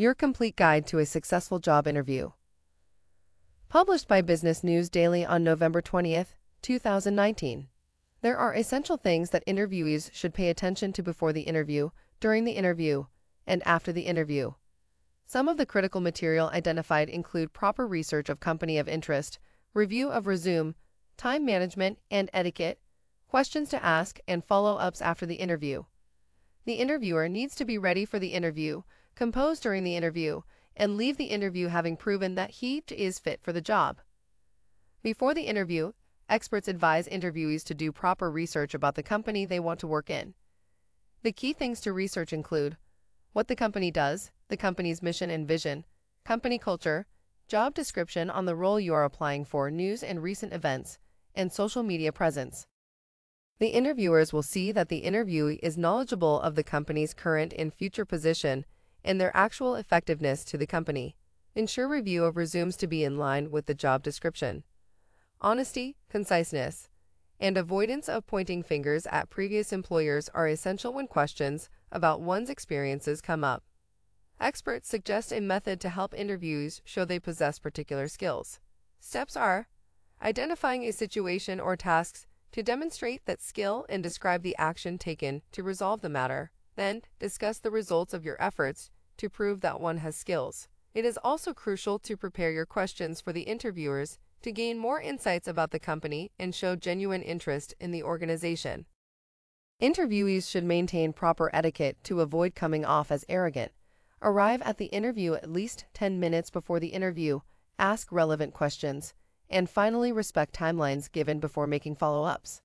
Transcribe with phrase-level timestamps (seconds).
[0.00, 2.30] Your complete guide to a successful job interview.
[3.68, 7.66] Published by Business News Daily on November 20th, 2019.
[8.20, 11.90] There are essential things that interviewees should pay attention to before the interview,
[12.20, 13.06] during the interview,
[13.44, 14.52] and after the interview.
[15.26, 19.40] Some of the critical material identified include proper research of company of interest,
[19.74, 20.76] review of resume,
[21.16, 22.78] time management and etiquette,
[23.26, 25.82] questions to ask, and follow ups after the interview.
[26.66, 28.82] The interviewer needs to be ready for the interview,
[29.18, 30.42] compose during the interview,
[30.76, 33.98] and leave the interview having proven that he is fit for the job.
[35.02, 35.90] Before the interview,
[36.28, 40.34] experts advise interviewees to do proper research about the company they want to work in.
[41.24, 42.76] The key things to research include
[43.32, 45.84] what the company does, the company's mission and vision,
[46.24, 47.08] company culture,
[47.48, 51.00] job description on the role you are applying for, news and recent events,
[51.34, 52.68] and social media presence.
[53.58, 58.04] The interviewers will see that the interviewee is knowledgeable of the company's current and future
[58.04, 58.64] position
[59.04, 61.16] and their actual effectiveness to the company.
[61.54, 64.64] Ensure review of resumes to be in line with the job description.
[65.40, 66.88] Honesty, conciseness,
[67.40, 73.20] and avoidance of pointing fingers at previous employers are essential when questions about one's experiences
[73.20, 73.62] come up.
[74.40, 78.60] Experts suggest a method to help interviewees show they possess particular skills.
[79.00, 79.68] Steps are
[80.22, 85.62] identifying a situation or tasks to demonstrate that skill and describe the action taken to
[85.62, 86.50] resolve the matter.
[86.76, 90.68] Then, discuss the results of your efforts to prove that one has skills.
[90.94, 95.46] It is also crucial to prepare your questions for the interviewers to gain more insights
[95.46, 98.86] about the company and show genuine interest in the organization.
[99.80, 103.72] Interviewees should maintain proper etiquette to avoid coming off as arrogant.
[104.20, 107.40] Arrive at the interview at least 10 minutes before the interview,
[107.78, 109.14] ask relevant questions,
[109.48, 112.60] and finally respect timelines given before making follow ups.